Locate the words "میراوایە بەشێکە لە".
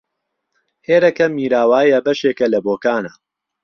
1.37-2.59